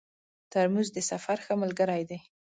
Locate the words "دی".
2.09-2.19